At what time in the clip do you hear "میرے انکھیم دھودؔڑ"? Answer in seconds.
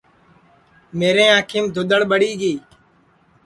0.97-2.01